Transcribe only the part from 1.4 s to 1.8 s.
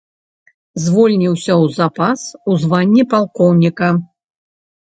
ў